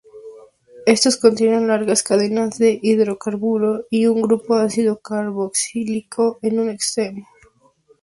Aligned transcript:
Estos 0.87 1.15
contienen 1.17 1.67
largas 1.67 2.01
cadenas 2.01 2.57
de 2.57 2.79
hidrocarburo 2.81 3.85
y 3.91 4.07
un 4.07 4.23
grupo 4.23 4.55
ácido 4.55 4.99
carboxílico 4.99 6.39
en 6.41 6.59
un 6.59 6.69
extremo. 6.71 7.27